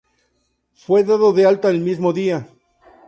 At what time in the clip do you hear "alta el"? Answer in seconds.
1.45-1.79